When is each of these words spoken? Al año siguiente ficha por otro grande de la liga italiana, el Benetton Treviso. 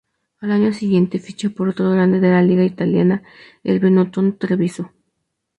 Al 0.39 0.49
año 0.51 0.73
siguiente 0.73 1.19
ficha 1.19 1.51
por 1.51 1.69
otro 1.69 1.91
grande 1.91 2.19
de 2.19 2.31
la 2.31 2.41
liga 2.41 2.63
italiana, 2.63 3.21
el 3.63 3.79
Benetton 3.79 4.35
Treviso. 4.39 4.91